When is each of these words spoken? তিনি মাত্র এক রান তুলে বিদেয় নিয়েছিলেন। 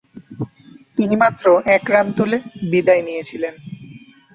তিনি 0.97 1.15
মাত্র 1.23 1.45
এক 1.75 1.83
রান 1.93 2.07
তুলে 2.17 2.37
বিদেয় 2.71 3.03
নিয়েছিলেন। 3.07 3.53